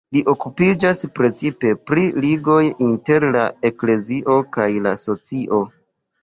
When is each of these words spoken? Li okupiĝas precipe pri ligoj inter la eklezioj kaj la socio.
Li 0.15 0.21
okupiĝas 0.31 1.01
precipe 1.19 1.73
pri 1.89 2.05
ligoj 2.23 2.63
inter 2.87 3.27
la 3.37 3.45
eklezioj 3.71 4.39
kaj 4.57 4.67
la 4.89 4.97
socio. 5.05 5.63